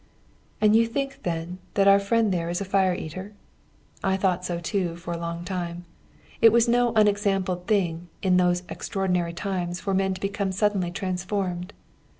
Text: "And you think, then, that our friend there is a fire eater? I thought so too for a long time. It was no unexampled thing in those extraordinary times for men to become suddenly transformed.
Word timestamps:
"And 0.59 0.75
you 0.75 0.87
think, 0.87 1.21
then, 1.21 1.59
that 1.75 1.87
our 1.87 1.99
friend 1.99 2.31
there 2.33 2.49
is 2.49 2.59
a 2.59 2.65
fire 2.65 2.95
eater? 2.95 3.33
I 4.03 4.17
thought 4.17 4.43
so 4.43 4.59
too 4.59 4.95
for 4.95 5.11
a 5.13 5.17
long 5.19 5.45
time. 5.45 5.85
It 6.41 6.51
was 6.51 6.67
no 6.67 6.91
unexampled 6.95 7.67
thing 7.67 8.07
in 8.23 8.37
those 8.37 8.63
extraordinary 8.67 9.33
times 9.33 9.79
for 9.79 9.93
men 9.93 10.15
to 10.15 10.19
become 10.19 10.51
suddenly 10.53 10.89
transformed. 10.89 11.71